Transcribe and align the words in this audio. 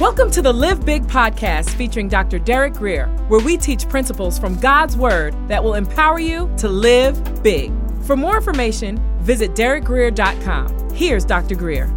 Welcome 0.00 0.30
to 0.30 0.42
the 0.42 0.52
Live 0.52 0.86
Big 0.86 1.02
podcast 1.08 1.70
featuring 1.70 2.06
Dr. 2.06 2.38
Derek 2.38 2.74
Grier, 2.74 3.08
where 3.26 3.40
we 3.40 3.56
teach 3.56 3.88
principles 3.88 4.38
from 4.38 4.54
God's 4.60 4.96
Word 4.96 5.34
that 5.48 5.64
will 5.64 5.74
empower 5.74 6.20
you 6.20 6.48
to 6.58 6.68
live 6.68 7.42
big. 7.42 7.72
For 8.04 8.16
more 8.16 8.36
information, 8.36 9.02
visit 9.18 9.56
derekgrier.com. 9.56 10.90
Here's 10.90 11.24
Dr. 11.24 11.56
Grier. 11.56 11.92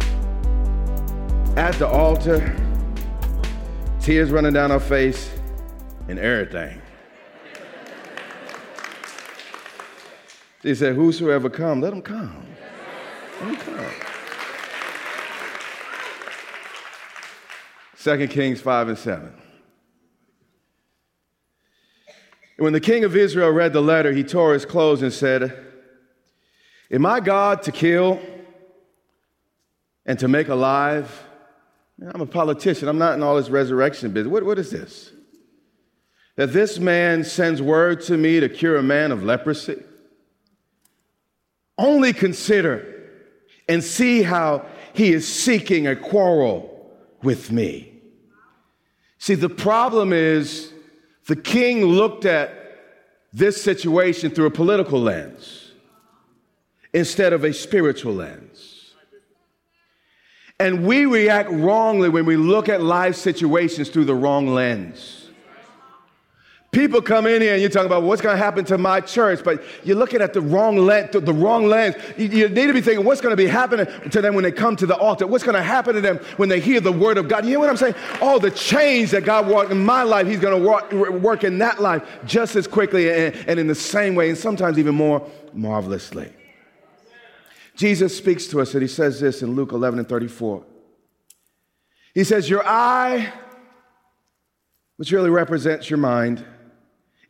At 1.56 1.74
the 1.78 1.86
altar, 1.86 2.56
tears 4.00 4.32
running 4.32 4.52
down 4.52 4.70
her 4.70 4.80
face, 4.80 5.30
and 6.08 6.18
everything. 6.18 6.82
He 10.64 10.74
said, 10.74 10.96
Whosoever 10.96 11.48
come, 11.48 11.80
let 11.80 11.90
them 11.90 12.02
come. 12.02 12.44
Let 13.40 13.64
them 13.64 13.76
come. 13.76 14.11
2 18.02 18.26
Kings 18.26 18.60
5 18.60 18.88
and 18.88 18.98
7. 18.98 19.32
When 22.58 22.72
the 22.72 22.80
king 22.80 23.04
of 23.04 23.14
Israel 23.14 23.50
read 23.50 23.72
the 23.72 23.80
letter, 23.80 24.12
he 24.12 24.24
tore 24.24 24.54
his 24.54 24.64
clothes 24.64 25.02
and 25.02 25.12
said, 25.12 25.56
Am 26.90 27.06
I 27.06 27.20
God 27.20 27.62
to 27.62 27.72
kill 27.72 28.20
and 30.04 30.18
to 30.18 30.26
make 30.26 30.48
alive? 30.48 31.26
I'm 32.12 32.20
a 32.20 32.26
politician. 32.26 32.88
I'm 32.88 32.98
not 32.98 33.14
in 33.14 33.22
all 33.22 33.36
this 33.36 33.48
resurrection 33.48 34.10
business. 34.12 34.32
What, 34.32 34.44
what 34.44 34.58
is 34.58 34.72
this? 34.72 35.12
That 36.34 36.52
this 36.52 36.80
man 36.80 37.22
sends 37.22 37.62
word 37.62 38.00
to 38.02 38.16
me 38.16 38.40
to 38.40 38.48
cure 38.48 38.78
a 38.78 38.82
man 38.82 39.12
of 39.12 39.22
leprosy? 39.22 39.80
Only 41.78 42.12
consider 42.12 43.10
and 43.68 43.82
see 43.82 44.22
how 44.22 44.66
he 44.92 45.12
is 45.12 45.32
seeking 45.32 45.86
a 45.86 45.94
quarrel 45.94 46.68
with 47.22 47.52
me. 47.52 47.91
See, 49.22 49.36
the 49.36 49.48
problem 49.48 50.12
is 50.12 50.72
the 51.28 51.36
king 51.36 51.84
looked 51.84 52.24
at 52.24 52.50
this 53.32 53.62
situation 53.62 54.32
through 54.32 54.46
a 54.46 54.50
political 54.50 55.00
lens 55.00 55.70
instead 56.92 57.32
of 57.32 57.44
a 57.44 57.52
spiritual 57.52 58.14
lens. 58.14 58.94
And 60.58 60.84
we 60.84 61.06
react 61.06 61.50
wrongly 61.52 62.08
when 62.08 62.26
we 62.26 62.34
look 62.34 62.68
at 62.68 62.82
life 62.82 63.14
situations 63.14 63.90
through 63.90 64.06
the 64.06 64.14
wrong 64.16 64.48
lens. 64.48 65.21
People 66.72 67.02
come 67.02 67.26
in 67.26 67.42
here 67.42 67.52
and 67.52 67.60
you're 67.60 67.68
talking 67.68 67.84
about 67.84 68.02
what's 68.02 68.22
going 68.22 68.34
to 68.34 68.42
happen 68.42 68.64
to 68.64 68.78
my 68.78 68.98
church, 68.98 69.44
but 69.44 69.62
you're 69.84 69.96
looking 69.96 70.22
at 70.22 70.32
the 70.32 70.40
wrong 70.40 70.78
lens. 70.78 71.10
The 71.12 71.20
wrong 71.20 71.66
lens. 71.66 71.96
You, 72.16 72.28
you 72.28 72.48
need 72.48 72.66
to 72.68 72.72
be 72.72 72.80
thinking 72.80 73.04
what's 73.04 73.20
going 73.20 73.32
to 73.32 73.36
be 73.36 73.46
happening 73.46 73.86
to 74.08 74.22
them 74.22 74.34
when 74.34 74.42
they 74.42 74.52
come 74.52 74.74
to 74.76 74.86
the 74.86 74.96
altar. 74.96 75.26
What's 75.26 75.44
going 75.44 75.54
to 75.54 75.62
happen 75.62 75.94
to 75.94 76.00
them 76.00 76.16
when 76.38 76.48
they 76.48 76.60
hear 76.60 76.80
the 76.80 76.90
word 76.90 77.18
of 77.18 77.28
God? 77.28 77.44
You 77.44 77.50
hear 77.50 77.58
what 77.58 77.68
I'm 77.68 77.76
saying? 77.76 77.94
Oh, 78.22 78.38
the 78.38 78.50
change 78.50 79.10
that 79.10 79.26
God 79.26 79.48
worked 79.48 79.70
in 79.70 79.84
my 79.84 80.02
life, 80.02 80.26
He's 80.26 80.40
going 80.40 80.62
to 80.62 81.18
work 81.18 81.44
in 81.44 81.58
that 81.58 81.82
life 81.82 82.08
just 82.24 82.56
as 82.56 82.66
quickly 82.66 83.12
and, 83.12 83.36
and 83.46 83.60
in 83.60 83.66
the 83.66 83.74
same 83.74 84.14
way, 84.14 84.30
and 84.30 84.38
sometimes 84.38 84.78
even 84.78 84.94
more 84.94 85.30
marvelously. 85.52 86.32
Jesus 87.76 88.16
speaks 88.16 88.46
to 88.46 88.62
us 88.62 88.72
and 88.72 88.80
He 88.80 88.88
says 88.88 89.20
this 89.20 89.42
in 89.42 89.54
Luke 89.54 89.72
11 89.72 89.98
and 89.98 90.08
34. 90.08 90.64
He 92.14 92.24
says, 92.24 92.48
Your 92.48 92.66
eye, 92.66 93.30
which 94.96 95.12
really 95.12 95.28
represents 95.28 95.90
your 95.90 95.98
mind 95.98 96.42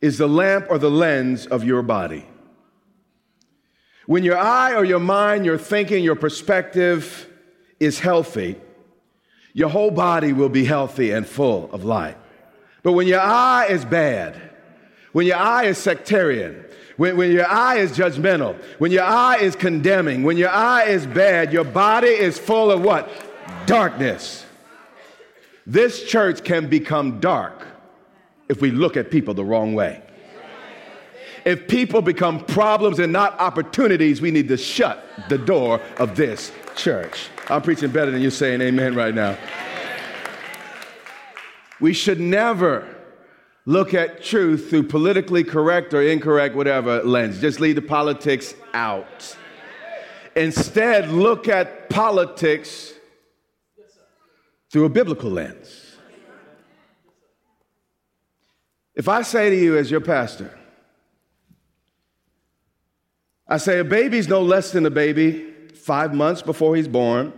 is 0.03 0.17
the 0.17 0.27
lamp 0.27 0.65
or 0.69 0.77
the 0.77 0.91
lens 0.91 1.45
of 1.45 1.63
your 1.63 1.81
body. 1.81 2.25
When 4.05 4.25
your 4.25 4.37
eye 4.37 4.75
or 4.75 4.83
your 4.83 4.99
mind, 4.99 5.45
your 5.45 5.57
thinking, 5.57 6.03
your 6.03 6.17
perspective 6.17 7.29
is 7.79 7.99
healthy, 7.99 8.57
your 9.53 9.69
whole 9.69 9.91
body 9.91 10.33
will 10.33 10.49
be 10.49 10.65
healthy 10.65 11.11
and 11.11 11.25
full 11.25 11.71
of 11.71 11.85
light. 11.85 12.17
But 12.81 12.91
when 12.91 13.07
your 13.07 13.21
eye 13.21 13.67
is 13.69 13.85
bad, 13.85 14.41
when 15.13 15.25
your 15.25 15.37
eye 15.37 15.67
is 15.67 15.77
sectarian, 15.77 16.65
when, 16.97 17.15
when, 17.15 17.31
your 17.31 17.47
eye 17.47 17.77
is 17.77 17.93
judgmental, 17.93 18.61
when 18.79 18.91
your 18.91 19.05
eye 19.05 19.37
is 19.37 19.55
condemning, 19.55 20.23
when 20.23 20.35
your 20.35 20.49
eye 20.49 20.83
is 20.83 21.07
bad, 21.07 21.53
your 21.53 21.63
body 21.63 22.09
is 22.09 22.37
full 22.37 22.71
of 22.71 22.81
what? 22.81 23.09
Darkness. 23.67 24.45
This 25.65 26.03
church 26.03 26.43
can 26.43 26.67
become 26.67 27.21
dark 27.21 27.72
if 28.49 28.61
we 28.61 28.71
look 28.71 28.97
at 28.97 29.11
people 29.11 29.33
the 29.33 29.43
wrong 29.43 29.73
way. 29.73 30.01
If 31.45 31.67
people 31.67 32.01
become 32.01 32.39
problems 32.45 32.99
and 32.99 33.11
not 33.11 33.37
opportunities, 33.39 34.21
we 34.21 34.31
need 34.31 34.47
to 34.47 34.57
shut 34.57 35.05
the 35.27 35.37
door 35.37 35.81
of 35.97 36.15
this 36.15 36.51
church. 36.75 37.27
I'm 37.49 37.61
preaching 37.61 37.91
better 37.91 38.11
than 38.11 38.21
you're 38.21 38.31
saying 38.31 38.61
amen 38.61 38.95
right 38.95 39.13
now. 39.13 39.37
We 41.81 41.91
should 41.93 42.19
never 42.19 42.87
look 43.65 43.93
at 43.93 44.23
truth 44.23 44.69
through 44.69 44.83
politically 44.83 45.43
correct 45.43 45.93
or 45.93 46.01
incorrect, 46.01 46.55
whatever 46.55 47.03
lens. 47.03 47.41
Just 47.41 47.59
leave 47.59 47.75
the 47.75 47.81
politics 47.81 48.55
out. 48.73 49.35
Instead, 50.35 51.09
look 51.09 51.47
at 51.47 51.89
politics 51.89 52.93
through 54.71 54.85
a 54.85 54.89
biblical 54.89 55.29
lens. 55.29 55.82
If 58.95 59.09
I 59.09 59.23
say 59.23 59.49
to 59.49 59.55
you, 59.55 59.77
as 59.77 59.89
your 59.89 60.01
pastor, 60.01 60.57
I 63.47 63.57
say 63.57 63.79
a 63.79 63.83
baby's 63.83 64.27
no 64.27 64.41
less 64.41 64.71
than 64.71 64.85
a 64.85 64.91
baby 64.91 65.51
five 65.73 66.13
months 66.13 66.41
before 66.41 66.75
he's 66.75 66.87
born, 66.87 67.33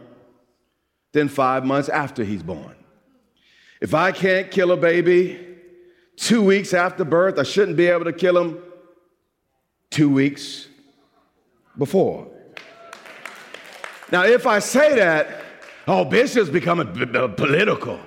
then 1.13 1.29
five 1.29 1.66
months 1.66 1.89
after 1.89 2.23
he's 2.23 2.43
born. 2.43 2.75
If 3.81 3.93
I 3.93 4.11
can't 4.11 4.51
kill 4.51 4.71
a 4.71 4.77
baby 4.77 5.39
two 6.16 6.43
weeks 6.43 6.73
after 6.73 7.03
birth, 7.03 7.39
I 7.39 7.43
shouldn't 7.43 7.77
be 7.77 7.87
able 7.87 8.05
to 8.05 8.13
kill 8.13 8.37
him 8.37 8.59
two 9.89 10.09
weeks 10.09 10.67
before. 11.77 12.27
Now, 14.11 14.23
if 14.23 14.45
I 14.45 14.59
say 14.59 14.95
that, 14.95 15.41
oh, 15.87 16.05
bishops 16.05 16.49
become 16.49 16.79
political. 17.35 17.99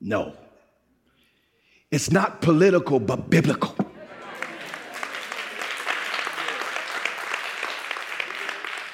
No. 0.00 0.36
It's 1.90 2.10
not 2.10 2.40
political, 2.40 2.98
but 2.98 3.30
biblical. 3.30 3.74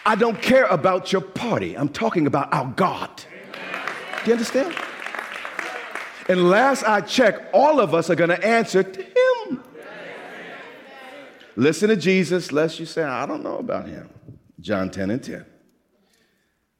I 0.04 0.14
don't 0.14 0.42
care 0.42 0.66
about 0.66 1.12
your 1.12 1.22
party. 1.22 1.76
I'm 1.76 1.88
talking 1.88 2.26
about 2.26 2.52
our 2.52 2.66
God. 2.66 3.10
Do 4.25 4.26
you 4.26 4.32
understand? 4.32 4.75
And 6.28 6.50
last 6.50 6.84
I 6.84 7.00
check, 7.00 7.48
all 7.52 7.81
of 7.81 7.94
us 7.94 8.10
are 8.10 8.14
going 8.14 8.31
to 8.31 8.44
answer 8.44 8.82
to 8.82 9.02
Him. 9.02 9.62
Listen 11.56 11.88
to 11.88 11.97
Jesus, 11.97 12.52
lest 12.52 12.78
you 12.78 12.86
say, 12.86 13.02
I 13.02 13.26
don't 13.26 13.42
know 13.42 13.58
about 13.58 13.88
Him. 13.88 14.10
John 14.60 14.91
10 14.91 15.10
and 15.10 15.22
10. 15.22 15.44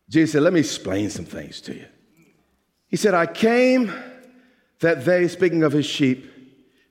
Jesus 0.09 0.33
said, 0.33 0.43
Let 0.43 0.53
me 0.53 0.61
explain 0.61 1.11
some 1.11 1.25
things 1.25 1.61
to 1.63 1.75
you. 1.75 1.87
He 2.89 2.97
said, 2.97 3.15
I 3.15 3.27
came 3.27 3.93
that 4.83 5.05
they, 5.05 5.27
speaking 5.27 5.63
of 5.63 5.73
His 5.73 5.87
sheep, 5.87 6.31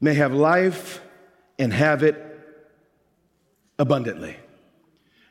may 0.01 0.15
have 0.15 0.33
life 0.33 1.01
and 1.59 1.71
have 1.71 2.03
it 2.03 2.17
abundantly. 3.77 4.35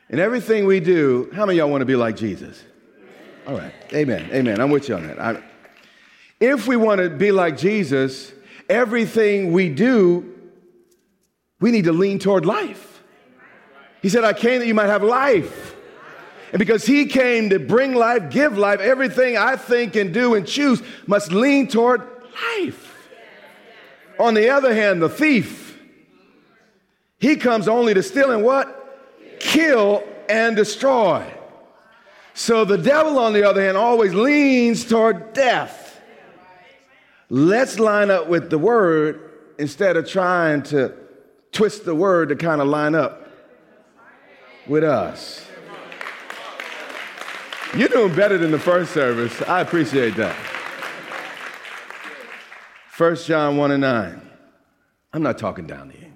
In 0.09 0.19
everything 0.19 0.65
we 0.65 0.79
do, 0.79 1.29
how 1.33 1.45
many 1.45 1.57
y'all 1.57 1.69
want 1.69 1.81
to 1.81 1.85
be 1.85 1.95
like 1.95 2.15
Jesus? 2.15 2.63
All 3.47 3.55
right. 3.55 3.73
Amen. 3.93 4.29
Amen. 4.31 4.59
I'm 4.59 4.69
with 4.69 4.89
you 4.89 4.95
on 4.95 5.07
that. 5.07 5.19
I, 5.19 5.43
if 6.39 6.67
we 6.67 6.75
want 6.75 7.01
to 7.01 7.09
be 7.09 7.31
like 7.31 7.57
Jesus, 7.57 8.31
everything 8.69 9.51
we 9.51 9.69
do, 9.69 10.33
we 11.59 11.71
need 11.71 11.85
to 11.85 11.93
lean 11.93 12.19
toward 12.19 12.45
life. 12.45 13.01
He 14.01 14.09
said, 14.09 14.23
I 14.23 14.33
came 14.33 14.59
that 14.59 14.67
you 14.67 14.73
might 14.73 14.87
have 14.87 15.03
life. 15.03 15.75
And 16.51 16.59
because 16.59 16.85
he 16.85 17.05
came 17.05 17.49
to 17.51 17.59
bring 17.59 17.93
life, 17.93 18.29
give 18.29 18.57
life, 18.57 18.79
everything 18.79 19.37
I 19.37 19.55
think 19.55 19.95
and 19.95 20.13
do 20.13 20.35
and 20.35 20.45
choose 20.45 20.81
must 21.07 21.31
lean 21.31 21.67
toward 21.67 22.01
life. 22.43 23.09
On 24.19 24.33
the 24.33 24.49
other 24.49 24.73
hand, 24.73 25.01
the 25.01 25.09
thief, 25.09 25.79
he 27.19 27.35
comes 27.35 27.67
only 27.67 27.93
to 27.93 28.03
steal 28.03 28.31
and 28.31 28.43
what? 28.43 28.81
kill, 29.41 30.03
and 30.29 30.55
destroy. 30.55 31.25
So 32.33 32.63
the 32.63 32.77
devil, 32.77 33.19
on 33.19 33.33
the 33.33 33.43
other 33.43 33.61
hand, 33.61 33.75
always 33.75 34.13
leans 34.13 34.85
toward 34.85 35.33
death. 35.33 35.99
Let's 37.29 37.79
line 37.79 38.09
up 38.09 38.27
with 38.27 38.49
the 38.49 38.57
word 38.57 39.31
instead 39.57 39.97
of 39.97 40.07
trying 40.07 40.63
to 40.63 40.93
twist 41.51 41.85
the 41.85 41.95
word 41.95 42.29
to 42.29 42.35
kind 42.35 42.61
of 42.61 42.67
line 42.67 42.95
up 42.95 43.29
with 44.67 44.83
us. 44.83 45.45
You're 47.75 47.89
doing 47.89 48.13
better 48.15 48.37
than 48.37 48.51
the 48.51 48.59
first 48.59 48.93
service. 48.93 49.41
I 49.43 49.61
appreciate 49.61 50.15
that. 50.15 50.50
1 53.01 53.15
John 53.15 53.57
1 53.57 53.71
and 53.71 53.81
9. 53.81 54.29
I'm 55.11 55.23
not 55.23 55.39
talking 55.39 55.65
down 55.65 55.89
to 55.89 55.97
you. 55.97 56.11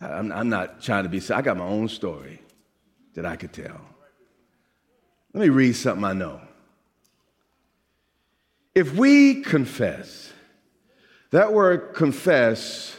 I'm, 0.00 0.32
I'm 0.32 0.48
not 0.48 0.80
trying 0.80 1.02
to 1.02 1.10
be, 1.10 1.20
I 1.30 1.42
got 1.42 1.58
my 1.58 1.66
own 1.66 1.86
story 1.90 2.40
that 3.12 3.26
I 3.26 3.36
could 3.36 3.52
tell. 3.52 3.78
Let 5.34 5.42
me 5.42 5.50
read 5.50 5.74
something 5.74 6.02
I 6.02 6.14
know. 6.14 6.40
If 8.74 8.94
we 8.94 9.42
confess, 9.42 10.32
that 11.30 11.52
word 11.52 11.92
confess 11.94 12.96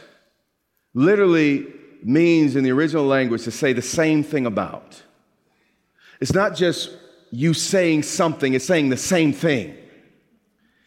literally 0.94 1.66
means 2.04 2.54
in 2.54 2.62
the 2.62 2.70
original 2.70 3.06
language 3.06 3.42
to 3.42 3.50
say 3.50 3.72
the 3.72 3.82
same 3.82 4.22
thing 4.22 4.46
about. 4.46 5.02
It's 6.20 6.32
not 6.32 6.54
just 6.54 6.96
you 7.32 7.54
saying 7.54 8.04
something, 8.04 8.54
it's 8.54 8.66
saying 8.66 8.90
the 8.90 8.96
same 8.96 9.32
thing. 9.32 9.76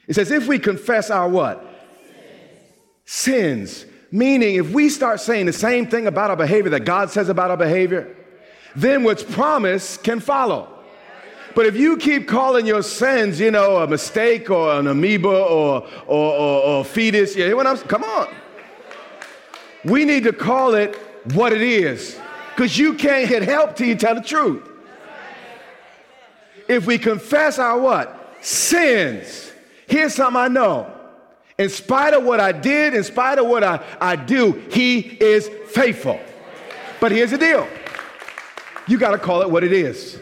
It 0.07 0.16
says, 0.16 0.31
if 0.31 0.48
we 0.48 0.60
confess 0.60 1.10
our 1.10 1.28
what? 1.28 1.66
Sins. 3.06 3.86
Meaning, 4.12 4.56
if 4.56 4.72
we 4.72 4.90
start 4.90 5.19
saying 5.19 5.46
the 5.46 5.54
same 5.54 5.88
thing 5.88 6.07
about 6.07 6.30
our 6.30 6.38
behavior 6.38 6.69
that 6.72 6.86
God 6.86 7.10
says 7.10 7.30
about 7.30 7.52
our 7.52 7.57
behavior, 7.57 8.16
then 8.75 9.04
what's 9.04 9.24
promised 9.24 10.04
can 10.04 10.19
follow. 10.19 10.69
But 11.56 11.66
if 11.66 11.75
you 11.75 11.96
keep 11.98 12.28
calling 12.28 12.66
your 12.66 12.84
sins, 12.84 13.40
you 13.40 13.50
know, 13.50 13.78
a 13.78 13.88
mistake 13.88 14.50
or 14.50 14.74
an 14.74 14.88
amoeba 14.88 15.30
or, 15.30 15.88
or, 16.06 16.34
or, 16.34 16.63
or 16.63 16.86
fetus, 16.86 17.36
you 17.36 17.46
hear 17.46 17.56
what 17.56 17.66
I'm 17.66 17.78
Come 17.78 18.04
on. 18.04 18.28
We 19.86 20.04
need 20.04 20.24
to 20.24 20.34
call 20.34 20.75
it 20.75 20.96
what 21.34 21.54
it 21.54 21.62
is 21.62 22.19
because 22.54 22.78
you 22.78 22.94
can't 22.94 23.30
get 23.30 23.44
help 23.44 23.75
till 23.75 23.88
you 23.88 23.96
tell 23.96 24.16
the 24.16 24.22
truth. 24.22 24.68
If 26.68 26.86
we 26.86 26.98
confess 26.98 27.60
our 27.60 27.80
what? 27.80 28.36
Sins. 28.42 29.51
Here's 29.88 30.14
something 30.14 30.40
I 30.40 30.48
know. 30.48 30.92
In 31.58 31.70
spite 31.70 32.14
of 32.14 32.24
what 32.24 32.40
I 32.40 32.52
did, 32.52 32.94
in 32.94 33.04
spite 33.04 33.40
of 33.40 33.48
what 33.48 33.64
I, 33.64 33.84
I 34.02 34.16
do, 34.16 34.52
he 34.72 35.00
is 35.00 35.50
faithful. 35.70 36.20
But 37.00 37.12
here's 37.12 37.32
the 37.32 37.38
deal. 37.38 37.68
You 38.88 38.98
got 38.98 39.12
to 39.12 39.18
call 39.18 39.42
it 39.42 39.50
what 39.50 39.64
it 39.64 39.72
is. 39.72 40.20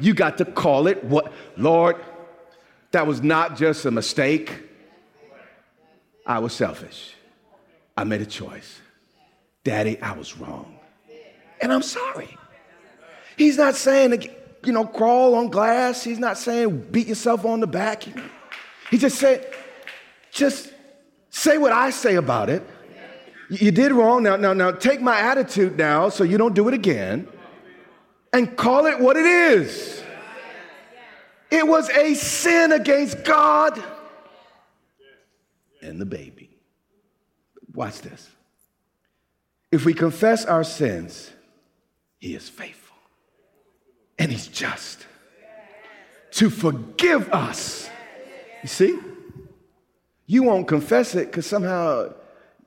You 0.00 0.14
got 0.14 0.38
to 0.38 0.44
call 0.44 0.86
it 0.86 1.02
what, 1.02 1.32
Lord, 1.56 1.96
that 2.92 3.06
was 3.06 3.22
not 3.22 3.56
just 3.56 3.84
a 3.84 3.90
mistake. 3.90 4.62
I 6.24 6.38
was 6.38 6.52
selfish. 6.52 7.14
I 7.96 8.04
made 8.04 8.20
a 8.20 8.26
choice. 8.26 8.80
Daddy, 9.64 10.00
I 10.00 10.12
was 10.12 10.38
wrong. 10.38 10.78
And 11.60 11.72
I'm 11.72 11.82
sorry. 11.82 12.36
He's 13.36 13.56
not 13.56 13.74
saying, 13.74 14.30
you 14.64 14.72
know, 14.72 14.84
crawl 14.84 15.34
on 15.34 15.48
glass. 15.48 16.04
He's 16.04 16.18
not 16.18 16.38
saying 16.38 16.88
beat 16.90 17.08
yourself 17.08 17.44
on 17.44 17.60
the 17.60 17.66
back. 17.66 18.04
He 18.90 18.98
just 18.98 19.18
said, 19.18 19.54
just 20.30 20.72
say 21.30 21.58
what 21.58 21.72
I 21.72 21.90
say 21.90 22.16
about 22.16 22.48
it. 22.50 22.62
You 23.50 23.70
did 23.70 23.92
wrong. 23.92 24.22
Now, 24.22 24.36
now, 24.36 24.52
now 24.52 24.70
take 24.70 25.00
my 25.00 25.18
attitude 25.18 25.76
now 25.76 26.08
so 26.08 26.24
you 26.24 26.38
don't 26.38 26.54
do 26.54 26.68
it 26.68 26.74
again 26.74 27.28
and 28.32 28.56
call 28.56 28.86
it 28.86 28.98
what 28.98 29.16
it 29.16 29.26
is. 29.26 30.02
It 31.50 31.66
was 31.66 31.88
a 31.90 32.14
sin 32.14 32.72
against 32.72 33.24
God 33.24 33.82
and 35.80 36.00
the 36.00 36.06
baby. 36.06 36.50
Watch 37.72 38.02
this. 38.02 38.28
If 39.70 39.84
we 39.84 39.94
confess 39.94 40.44
our 40.44 40.64
sins, 40.64 41.30
He 42.18 42.34
is 42.34 42.48
faithful 42.48 42.96
and 44.18 44.30
He's 44.30 44.46
just 44.46 45.06
to 46.32 46.50
forgive 46.50 47.32
us. 47.32 47.88
You 48.68 48.74
see? 48.74 48.98
You 50.26 50.42
won't 50.42 50.68
confess 50.68 51.14
it 51.14 51.28
because 51.28 51.46
somehow, 51.46 52.12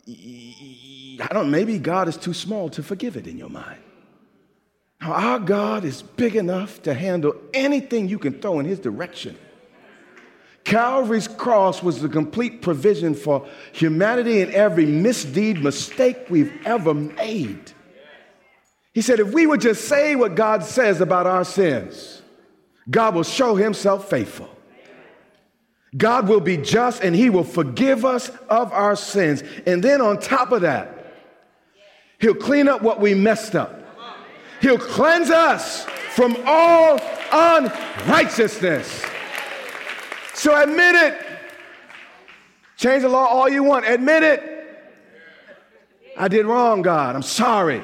I 0.08 1.28
don't 1.30 1.52
maybe 1.52 1.78
God 1.78 2.08
is 2.08 2.18
too 2.18 2.34
small 2.34 2.70
to 2.70 2.82
forgive 2.82 3.18
it 3.18 3.28
in 3.28 3.38
your 3.38 3.52
mind. 3.52 3.80
Now, 5.00 5.14
our 5.14 5.38
God 5.38 5.86
is 5.86 6.02
big 6.02 6.36
enough 6.36 6.82
to 6.84 6.96
handle 6.96 7.36
anything 7.54 8.10
you 8.10 8.18
can 8.18 8.42
throw 8.42 8.60
in 8.60 8.66
His 8.66 8.80
direction. 8.80 9.38
Calvary's 10.64 11.28
cross 11.28 11.84
was 11.84 12.02
the 12.02 12.10
complete 12.10 12.64
provision 12.64 13.14
for 13.14 13.48
humanity 13.72 14.42
in 14.42 14.52
every 14.56 14.88
misdeed, 14.88 15.62
mistake 15.62 16.18
we've 16.32 16.52
ever 16.66 16.96
made. 16.96 17.74
He 18.92 19.02
said, 19.02 19.20
if 19.20 19.34
we 19.34 19.46
would 19.46 19.62
just 19.62 19.86
say 19.86 20.16
what 20.16 20.34
God 20.34 20.64
says 20.64 21.00
about 21.00 21.28
our 21.28 21.46
sins, 21.46 22.24
God 22.90 23.14
will 23.14 23.24
show 23.24 23.54
Himself 23.54 24.10
faithful. 24.10 24.50
God 25.96 26.30
will 26.30 26.40
be 26.40 26.58
just 26.58 27.04
and 27.04 27.16
He 27.16 27.30
will 27.30 27.44
forgive 27.44 28.06
us 28.06 28.30
of 28.50 28.72
our 28.72 28.96
sins. 28.96 29.44
And 29.66 29.84
then 29.84 30.02
on 30.02 30.20
top 30.20 30.52
of 30.52 30.62
that, 30.62 31.14
He'll 32.20 32.36
clean 32.36 32.68
up 32.68 32.82
what 32.82 33.02
we 33.02 33.14
messed 33.14 33.56
up. 33.56 33.78
He'll 34.62 34.78
cleanse 34.78 35.32
us 35.32 35.86
from 36.14 36.38
all 36.46 37.00
unrighteousness. 37.32 39.06
So 40.36 40.62
admit 40.62 40.96
it. 40.96 41.28
Change 42.78 43.02
the 43.02 43.10
law 43.10 43.26
all 43.26 43.50
you 43.50 43.64
want. 43.64 43.88
Admit 43.88 44.24
it. 44.24 44.52
I 46.18 46.28
did 46.28 46.46
wrong, 46.46 46.82
God. 46.82 47.16
I'm 47.16 47.24
sorry. 47.24 47.82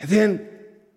And 0.00 0.08
then 0.08 0.48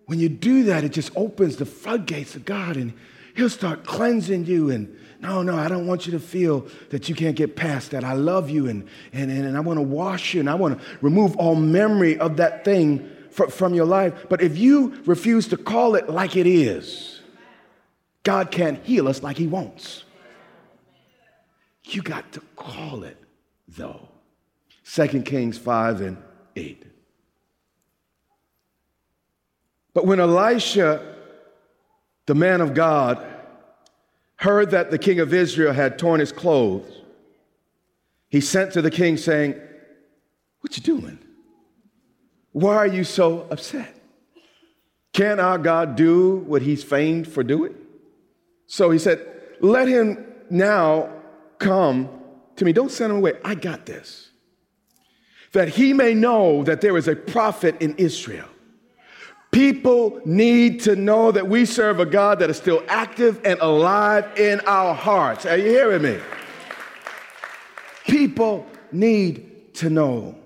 when 0.06 0.18
you 0.18 0.28
do 0.28 0.64
that, 0.64 0.84
it 0.84 0.92
just 0.92 1.10
opens 1.16 1.56
the 1.56 1.66
floodgates 1.66 2.36
of 2.36 2.44
God 2.44 2.76
and 2.76 2.92
He'll 3.34 3.50
start 3.50 3.84
cleansing 3.84 4.46
you. 4.46 4.70
And 4.70 4.96
no, 5.20 5.42
no, 5.42 5.56
I 5.56 5.68
don't 5.68 5.86
want 5.86 6.06
you 6.06 6.12
to 6.12 6.20
feel 6.20 6.66
that 6.90 7.08
you 7.08 7.14
can't 7.14 7.36
get 7.36 7.56
past 7.56 7.92
that. 7.92 8.04
I 8.04 8.14
love 8.14 8.50
you 8.50 8.68
and, 8.68 8.86
and, 9.12 9.30
and 9.30 9.56
I 9.56 9.60
want 9.60 9.78
to 9.78 9.82
wash 9.82 10.34
you 10.34 10.40
and 10.40 10.50
I 10.50 10.54
want 10.54 10.78
to 10.78 10.84
remove 11.00 11.36
all 11.36 11.54
memory 11.54 12.18
of 12.18 12.36
that 12.38 12.64
thing 12.64 13.08
from 13.30 13.74
your 13.74 13.86
life. 13.86 14.26
But 14.28 14.42
if 14.42 14.58
you 14.58 15.02
refuse 15.06 15.48
to 15.48 15.56
call 15.56 15.94
it 15.94 16.08
like 16.10 16.36
it 16.36 16.46
is, 16.46 17.20
God 18.22 18.50
can't 18.50 18.84
heal 18.84 19.08
us 19.08 19.22
like 19.22 19.36
He 19.36 19.46
wants. 19.46 20.04
You 21.84 22.02
got 22.02 22.30
to 22.32 22.40
call 22.56 23.04
it, 23.04 23.16
though. 23.66 24.08
2 24.84 25.22
Kings 25.22 25.58
5 25.58 26.00
and 26.02 26.16
8. 26.54 26.84
But 29.94 30.06
when 30.06 30.20
Elisha, 30.20 31.11
the 32.26 32.34
man 32.34 32.60
of 32.60 32.74
God, 32.74 33.24
heard 34.36 34.70
that 34.70 34.90
the 34.90 34.98
king 34.98 35.20
of 35.20 35.32
Israel 35.32 35.72
had 35.72 35.98
torn 35.98 36.20
his 36.20 36.32
clothes, 36.32 36.90
he 38.28 38.40
sent 38.40 38.72
to 38.72 38.82
the 38.82 38.90
king 38.90 39.16
saying, 39.16 39.60
What 40.60 40.76
you 40.76 40.82
doing? 40.82 41.18
Why 42.52 42.76
are 42.76 42.86
you 42.86 43.04
so 43.04 43.46
upset? 43.50 43.96
Can 45.12 45.40
our 45.40 45.58
God 45.58 45.96
do 45.96 46.36
what 46.36 46.62
he's 46.62 46.82
famed 46.82 47.28
for 47.28 47.42
doing? 47.42 47.74
So 48.66 48.90
he 48.90 48.98
said, 48.98 49.26
Let 49.60 49.88
him 49.88 50.24
now 50.48 51.10
come 51.58 52.08
to 52.56 52.64
me. 52.64 52.72
Don't 52.72 52.90
send 52.90 53.12
him 53.12 53.18
away. 53.18 53.34
I 53.44 53.54
got 53.54 53.86
this. 53.86 54.30
That 55.52 55.68
he 55.68 55.92
may 55.92 56.14
know 56.14 56.64
that 56.64 56.80
there 56.80 56.96
is 56.96 57.08
a 57.08 57.16
prophet 57.16 57.76
in 57.80 57.94
Israel. 57.96 58.48
People 59.52 60.20
need 60.24 60.80
to 60.80 60.96
know 60.96 61.30
that 61.30 61.46
we 61.46 61.66
serve 61.66 62.00
a 62.00 62.06
God 62.06 62.38
that 62.38 62.48
is 62.48 62.56
still 62.56 62.82
active 62.88 63.38
and 63.44 63.60
alive 63.60 64.26
in 64.38 64.60
our 64.66 64.94
hearts. 64.94 65.44
Are 65.44 65.58
you 65.58 65.68
hearing 65.68 66.02
me? 66.02 66.18
People 68.06 68.66
need 68.90 69.74
to 69.74 69.90
know. 69.90 70.36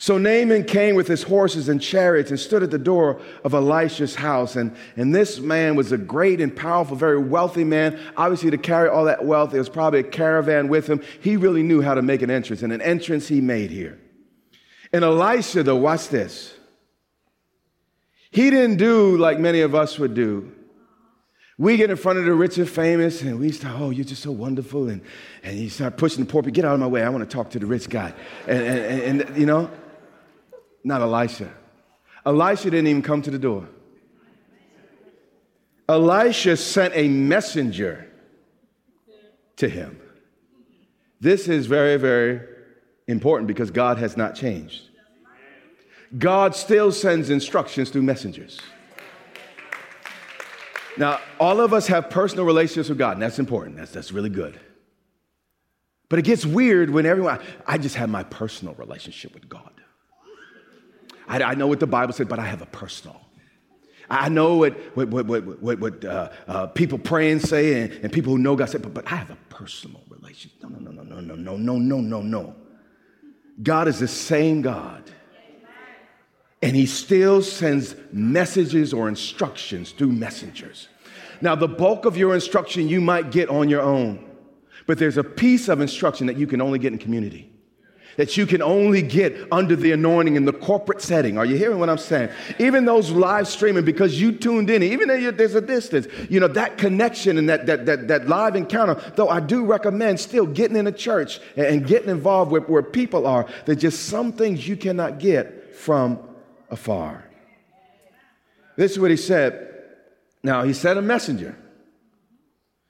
So 0.00 0.16
Naaman 0.16 0.62
came 0.64 0.94
with 0.94 1.08
his 1.08 1.24
horses 1.24 1.68
and 1.68 1.82
chariots 1.82 2.30
and 2.30 2.38
stood 2.38 2.62
at 2.62 2.70
the 2.70 2.78
door 2.78 3.20
of 3.42 3.52
Elisha's 3.52 4.14
house. 4.14 4.54
And, 4.54 4.76
and 4.96 5.12
this 5.12 5.40
man 5.40 5.74
was 5.74 5.90
a 5.90 5.98
great 5.98 6.40
and 6.40 6.54
powerful, 6.54 6.96
very 6.96 7.18
wealthy 7.18 7.64
man. 7.64 7.98
Obviously, 8.16 8.52
to 8.52 8.58
carry 8.58 8.88
all 8.88 9.06
that 9.06 9.24
wealth, 9.24 9.50
there 9.50 9.60
was 9.60 9.68
probably 9.68 10.00
a 10.00 10.04
caravan 10.04 10.68
with 10.68 10.86
him. 10.86 11.02
He 11.20 11.36
really 11.36 11.64
knew 11.64 11.82
how 11.82 11.94
to 11.94 12.02
make 12.02 12.22
an 12.22 12.30
entrance, 12.30 12.62
and 12.62 12.72
an 12.72 12.80
entrance 12.80 13.26
he 13.26 13.40
made 13.40 13.72
here. 13.72 13.98
And 14.92 15.02
Elisha, 15.02 15.64
though, 15.64 15.74
watch 15.74 16.08
this. 16.10 16.54
He 18.30 18.50
didn't 18.50 18.76
do 18.76 19.16
like 19.16 19.38
many 19.38 19.60
of 19.60 19.74
us 19.74 19.98
would 19.98 20.14
do. 20.14 20.52
We 21.56 21.76
get 21.76 21.90
in 21.90 21.96
front 21.96 22.20
of 22.20 22.24
the 22.24 22.34
rich 22.34 22.56
and 22.58 22.68
famous, 22.68 23.22
and 23.22 23.40
we 23.40 23.50
start, 23.50 23.80
oh, 23.80 23.90
you're 23.90 24.04
just 24.04 24.22
so 24.22 24.30
wonderful. 24.30 24.88
And, 24.88 25.02
and 25.42 25.58
you 25.58 25.68
start 25.68 25.96
pushing 25.96 26.24
the 26.24 26.30
poor 26.30 26.42
people, 26.42 26.54
get 26.54 26.64
out 26.64 26.74
of 26.74 26.80
my 26.80 26.86
way. 26.86 27.02
I 27.02 27.08
want 27.08 27.28
to 27.28 27.36
talk 27.36 27.50
to 27.50 27.58
the 27.58 27.66
rich 27.66 27.88
guy. 27.88 28.12
And, 28.46 28.62
and, 28.62 29.20
and, 29.22 29.36
you 29.36 29.46
know, 29.46 29.68
not 30.84 31.00
Elisha. 31.00 31.50
Elisha 32.24 32.70
didn't 32.70 32.86
even 32.86 33.02
come 33.02 33.22
to 33.22 33.30
the 33.30 33.38
door. 33.38 33.68
Elisha 35.88 36.56
sent 36.56 36.94
a 36.94 37.08
messenger 37.08 38.08
to 39.56 39.68
him. 39.68 40.00
This 41.20 41.48
is 41.48 41.66
very, 41.66 41.96
very 41.96 42.40
important 43.08 43.48
because 43.48 43.70
God 43.70 43.98
has 43.98 44.16
not 44.16 44.36
changed. 44.36 44.87
God 46.16 46.54
still 46.54 46.90
sends 46.92 47.28
instructions 47.28 47.90
through 47.90 48.02
messengers. 48.02 48.60
Now, 50.96 51.20
all 51.38 51.60
of 51.60 51.72
us 51.72 51.86
have 51.88 52.10
personal 52.10 52.44
relationships 52.44 52.88
with 52.88 52.98
God, 52.98 53.12
and 53.12 53.22
that's 53.22 53.38
important. 53.38 53.76
That's, 53.76 53.92
that's 53.92 54.10
really 54.10 54.30
good. 54.30 54.58
But 56.08 56.18
it 56.18 56.22
gets 56.22 56.46
weird 56.46 56.90
when 56.90 57.06
everyone, 57.06 57.40
I 57.66 57.78
just 57.78 57.96
have 57.96 58.08
my 58.08 58.24
personal 58.24 58.74
relationship 58.74 59.34
with 59.34 59.48
God. 59.48 59.70
I, 61.28 61.42
I 61.42 61.54
know 61.54 61.66
what 61.66 61.80
the 61.80 61.86
Bible 61.86 62.14
said, 62.14 62.28
but 62.28 62.38
I 62.38 62.46
have 62.46 62.62
a 62.62 62.66
personal. 62.66 63.20
I 64.10 64.30
know 64.30 64.56
what, 64.56 64.72
what, 64.96 65.08
what, 65.08 65.26
what, 65.26 65.62
what, 65.62 65.78
what 65.78 66.04
uh, 66.04 66.30
uh, 66.48 66.66
people 66.68 66.98
pray 66.98 67.30
and 67.30 67.40
say, 67.40 67.82
and, 67.82 67.92
and 68.02 68.10
people 68.10 68.32
who 68.32 68.38
know 68.38 68.56
God 68.56 68.70
say, 68.70 68.78
but, 68.78 68.94
but 68.94 69.06
I 69.12 69.16
have 69.16 69.30
a 69.30 69.36
personal 69.50 70.02
relationship. 70.08 70.62
No, 70.62 70.70
no, 70.70 70.90
no, 70.90 71.02
no, 71.02 71.20
no, 71.20 71.34
no, 71.36 71.56
no, 71.56 71.76
no, 71.76 72.00
no, 72.00 72.22
no. 72.22 72.56
God 73.62 73.86
is 73.86 73.98
the 73.98 74.08
same 74.08 74.62
God. 74.62 75.10
And 76.62 76.74
He 76.74 76.86
still 76.86 77.42
sends 77.42 77.94
messages 78.12 78.92
or 78.92 79.08
instructions 79.08 79.92
through 79.92 80.12
messengers. 80.12 80.88
Now, 81.40 81.54
the 81.54 81.68
bulk 81.68 82.04
of 82.04 82.16
your 82.16 82.34
instruction 82.34 82.88
you 82.88 83.00
might 83.00 83.30
get 83.30 83.48
on 83.48 83.68
your 83.68 83.82
own, 83.82 84.28
but 84.86 84.98
there's 84.98 85.18
a 85.18 85.24
piece 85.24 85.68
of 85.68 85.80
instruction 85.80 86.26
that 86.26 86.36
you 86.36 86.46
can 86.46 86.60
only 86.60 86.78
get 86.78 86.92
in 86.92 86.98
community 86.98 87.52
that 88.18 88.36
you 88.36 88.46
can 88.46 88.60
only 88.60 89.00
get 89.00 89.34
under 89.52 89.76
the 89.76 89.92
anointing 89.92 90.34
in 90.34 90.44
the 90.44 90.52
corporate 90.52 91.00
setting. 91.00 91.38
Are 91.38 91.44
you 91.44 91.56
hearing 91.56 91.78
what 91.78 91.88
I'm 91.88 91.98
saying? 91.98 92.30
Even 92.58 92.84
those 92.84 93.12
live 93.12 93.46
streaming, 93.46 93.84
because 93.84 94.20
you 94.20 94.32
tuned 94.32 94.68
in, 94.70 94.82
even 94.82 95.06
though 95.06 95.30
there's 95.30 95.54
a 95.54 95.60
distance, 95.60 96.08
you 96.28 96.40
know, 96.40 96.48
that 96.48 96.78
connection 96.78 97.38
and 97.38 97.48
that, 97.48 97.66
that, 97.66 97.86
that, 97.86 98.08
that 98.08 98.28
live 98.28 98.56
encounter, 98.56 99.00
though 99.14 99.28
I 99.28 99.38
do 99.38 99.64
recommend 99.64 100.18
still 100.18 100.46
getting 100.46 100.76
in 100.76 100.88
a 100.88 100.92
church 100.92 101.38
and 101.56 101.86
getting 101.86 102.10
involved 102.10 102.50
with 102.50 102.68
where 102.68 102.82
people 102.82 103.24
are, 103.24 103.46
there's 103.66 103.78
just 103.78 104.06
some 104.06 104.32
things 104.32 104.66
you 104.66 104.76
cannot 104.76 105.20
get 105.20 105.76
from 105.76 106.18
afar. 106.70 107.24
This 108.76 108.92
is 108.92 108.98
what 108.98 109.10
he 109.10 109.16
said. 109.16 109.66
Now, 110.42 110.62
he 110.62 110.72
sent 110.72 110.98
a 110.98 111.02
messenger 111.02 111.56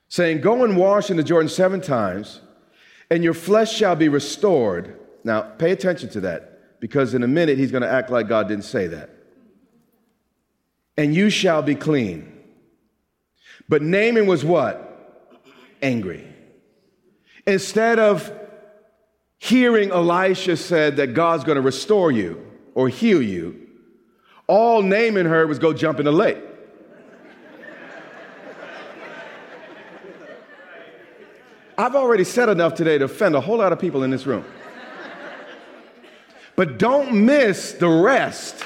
saying, 0.07 0.41
Go 0.41 0.63
and 0.63 0.77
wash 0.77 1.09
in 1.09 1.17
the 1.17 1.23
Jordan 1.23 1.49
seven 1.49 1.81
times, 1.81 2.41
and 3.09 3.23
your 3.23 3.33
flesh 3.33 3.73
shall 3.73 3.95
be 3.95 4.07
restored 4.07 4.99
now, 5.23 5.41
pay 5.41 5.71
attention 5.71 6.09
to 6.09 6.21
that 6.21 6.79
because 6.79 7.13
in 7.13 7.23
a 7.23 7.27
minute 7.27 7.57
he's 7.57 7.71
going 7.71 7.83
to 7.83 7.89
act 7.89 8.09
like 8.09 8.27
God 8.27 8.47
didn't 8.47 8.63
say 8.63 8.87
that. 8.87 9.09
And 10.97 11.13
you 11.13 11.29
shall 11.29 11.61
be 11.61 11.75
clean. 11.75 12.35
But 13.67 13.81
Naaman 13.81 14.27
was 14.27 14.43
what? 14.43 14.85
Angry. 15.81 16.27
Instead 17.45 17.99
of 17.99 18.31
hearing 19.37 19.91
Elisha 19.91 20.57
said 20.57 20.97
that 20.97 21.13
God's 21.13 21.43
going 21.43 21.55
to 21.55 21.61
restore 21.61 22.11
you 22.11 22.45
or 22.75 22.89
heal 22.89 23.21
you, 23.21 23.68
all 24.49 24.81
Naaman 24.81 25.27
heard 25.27 25.47
was 25.47 25.59
go 25.59 25.73
jump 25.73 25.99
in 25.99 26.05
the 26.05 26.11
lake. 26.11 26.39
I've 31.77 31.95
already 31.95 32.23
said 32.23 32.49
enough 32.49 32.73
today 32.73 32.97
to 32.97 33.05
offend 33.05 33.35
a 33.35 33.41
whole 33.41 33.57
lot 33.57 33.71
of 33.71 33.79
people 33.79 34.01
in 34.01 34.09
this 34.09 34.25
room. 34.25 34.43
But 36.55 36.79
don't 36.79 37.25
miss 37.25 37.73
the 37.73 37.87
rest 37.87 38.65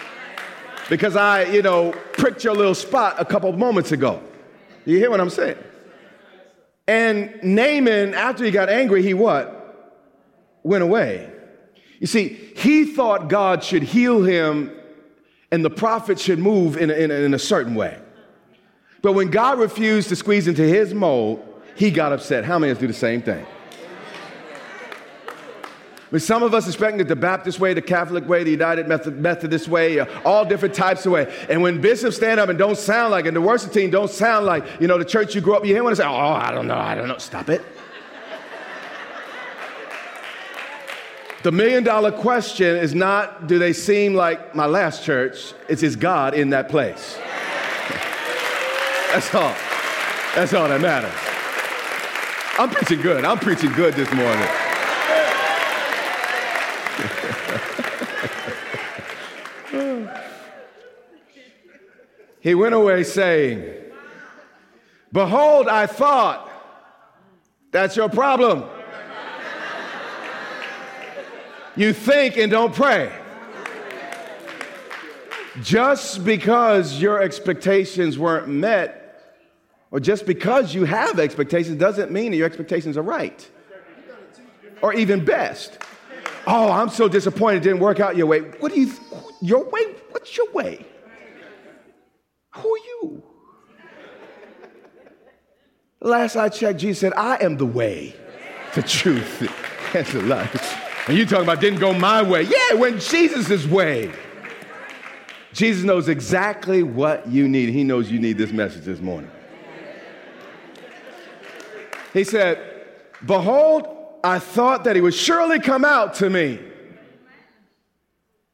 because 0.89 1.17
I, 1.17 1.43
you 1.43 1.61
know, 1.61 1.91
pricked 2.13 2.45
your 2.45 2.55
little 2.55 2.73
spot 2.73 3.17
a 3.19 3.25
couple 3.25 3.51
moments 3.51 3.91
ago. 3.91 4.23
You 4.85 4.97
hear 4.97 5.11
what 5.11 5.19
I'm 5.19 5.29
saying? 5.29 5.57
And 6.87 7.43
Naaman, 7.43 8.13
after 8.13 8.45
he 8.45 8.51
got 8.51 8.69
angry, 8.69 9.03
he 9.03 9.13
what? 9.13 9.99
Went 10.63 10.81
away. 10.81 11.29
You 11.99 12.07
see, 12.07 12.29
he 12.55 12.85
thought 12.85 13.27
God 13.27 13.65
should 13.65 13.83
heal 13.83 14.23
him 14.23 14.71
and 15.53 15.63
the 15.63 15.69
prophet 15.69 16.19
should 16.19 16.39
move 16.39 16.77
in 16.77 16.89
a, 16.89 16.93
in 16.93 17.11
a, 17.11 17.13
in 17.13 17.33
a 17.35 17.39
certain 17.39 17.75
way. 17.75 17.99
But 19.03 19.13
when 19.13 19.29
God 19.29 19.59
refused 19.59 20.09
to 20.09 20.15
squeeze 20.15 20.47
into 20.47 20.63
his 20.63 20.95
mold, 20.95 21.47
he 21.75 21.91
got 21.91 22.11
upset. 22.11 22.43
How 22.43 22.57
many 22.57 22.71
of 22.71 22.77
us 22.77 22.81
do 22.81 22.87
the 22.87 22.93
same 22.93 23.21
thing? 23.21 23.45
But 26.09 26.23
some 26.23 26.41
of 26.41 26.55
us 26.55 26.65
expecting 26.65 26.99
it 27.01 27.07
the 27.07 27.15
Baptist 27.15 27.59
way, 27.59 27.75
the 27.75 27.83
Catholic 27.83 28.27
way, 28.27 28.43
the 28.43 28.49
United 28.49 28.87
Methodist 28.87 29.67
way, 29.67 29.99
uh, 29.99 30.07
all 30.25 30.43
different 30.43 30.73
types 30.73 31.05
of 31.05 31.11
way. 31.11 31.31
And 31.47 31.61
when 31.61 31.79
bishops 31.79 32.15
stand 32.15 32.39
up 32.39 32.49
and 32.49 32.57
don't 32.57 32.77
sound 32.77 33.11
like, 33.11 33.27
and 33.27 33.35
the 33.35 33.41
worship 33.41 33.73
team 33.73 33.91
don't 33.91 34.09
sound 34.09 34.47
like, 34.47 34.65
you 34.79 34.87
know, 34.87 34.97
the 34.97 35.05
church 35.05 35.35
you 35.35 35.41
grew 35.41 35.55
up, 35.55 35.65
you 35.65 35.75
hear 35.75 35.83
when 35.83 35.95
say, 35.95 36.03
oh, 36.03 36.15
I 36.15 36.51
don't 36.51 36.65
know, 36.65 36.77
I 36.77 36.95
don't 36.95 37.07
know. 37.07 37.19
Stop 37.19 37.49
it. 37.49 37.63
The 41.43 41.51
million 41.51 41.83
dollar 41.83 42.11
question 42.13 42.77
is 42.77 42.95
not, 42.95 43.47
do 43.47 43.59
they 43.59 43.73
seem 43.73 44.13
like 44.13 44.55
my 44.55 44.65
last 44.65 45.03
church? 45.03 45.53
It's, 45.67 45.83
is 45.83 45.97
God 45.97 46.35
in 46.35 46.51
that 46.51 46.69
place? 46.69 47.17
That's 49.11 49.35
all. 49.35 49.53
That's 50.35 50.53
all 50.53 50.69
that 50.69 50.79
matters. 50.79 51.11
I'm 52.57 52.69
preaching 52.69 53.01
good. 53.01 53.25
I'm 53.25 53.39
preaching 53.39 53.73
good 53.73 53.93
this 53.93 54.09
morning. 54.13 54.47
he 62.39 62.55
went 62.55 62.73
away 62.73 63.03
saying, 63.03 63.65
Behold, 65.11 65.67
I 65.67 65.87
thought, 65.87 66.49
that's 67.71 67.97
your 67.97 68.07
problem. 68.07 68.63
You 71.75 71.93
think 71.93 72.37
and 72.37 72.51
don't 72.51 72.73
pray. 72.73 73.11
Just 75.61 76.23
because 76.25 76.99
your 76.99 77.21
expectations 77.21 78.17
weren't 78.17 78.47
met, 78.47 78.99
or 79.91 79.99
just 79.99 80.25
because 80.25 80.73
you 80.73 80.85
have 80.85 81.19
expectations, 81.19 81.77
doesn't 81.79 82.11
mean 82.11 82.31
that 82.31 82.37
your 82.37 82.47
expectations 82.47 82.97
are 82.97 83.03
right 83.03 83.49
or 84.81 84.93
even 84.93 85.23
best. 85.23 85.77
Oh, 86.45 86.71
I'm 86.71 86.89
so 86.89 87.07
disappointed 87.07 87.57
it 87.57 87.63
didn't 87.63 87.79
work 87.79 87.99
out 87.99 88.17
your 88.17 88.27
way. 88.27 88.41
What 88.41 88.73
do 88.73 88.79
you, 88.79 88.91
your 89.41 89.63
way? 89.69 89.83
What's 90.11 90.35
your 90.35 90.51
way? 90.51 90.85
Who 92.55 92.73
are 92.73 92.77
you? 92.77 93.23
Last 96.01 96.35
I 96.35 96.49
checked, 96.49 96.79
Jesus 96.79 96.99
said, 96.99 97.13
I 97.13 97.37
am 97.41 97.57
the 97.57 97.65
way, 97.65 98.13
the 98.75 98.83
truth, 98.83 99.41
and 99.95 100.05
the 100.07 100.21
life. 100.23 100.92
And 101.07 101.17
you 101.17 101.25
talking 101.25 101.43
about 101.43 101.59
didn't 101.59 101.79
go 101.79 101.93
my 101.93 102.21
way. 102.21 102.43
Yeah, 102.43 102.71
it 102.71 102.79
went 102.79 103.01
Jesus' 103.01 103.65
way. 103.67 104.11
Jesus 105.51 105.83
knows 105.83 106.07
exactly 106.07 106.81
what 106.81 107.27
you 107.27 107.47
need. 107.47 107.69
He 107.69 107.83
knows 107.83 108.09
you 108.09 108.19
need 108.19 108.37
this 108.37 108.51
message 108.51 108.85
this 108.85 109.01
morning. 109.01 109.29
He 112.13 112.23
said, 112.23 112.85
Behold, 113.25 113.87
I 114.23 114.39
thought 114.39 114.85
that 114.85 114.95
he 114.95 115.01
would 115.01 115.13
surely 115.13 115.59
come 115.59 115.83
out 115.83 116.15
to 116.15 116.29
me. 116.29 116.59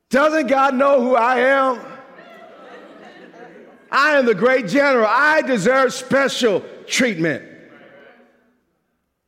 Doesn't 0.10 0.48
God 0.48 0.74
know 0.74 1.02
who 1.02 1.16
I 1.16 1.40
am? 1.40 1.80
I 3.92 4.18
am 4.18 4.26
the 4.26 4.36
great 4.36 4.68
general. 4.68 5.06
I 5.08 5.42
deserve 5.42 5.94
special 5.94 6.64
treatment. 6.88 7.44